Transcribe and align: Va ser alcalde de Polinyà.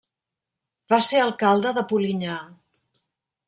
Va 0.93 0.99
ser 1.09 1.21
alcalde 1.25 1.73
de 1.79 1.87
Polinyà. 1.93 2.39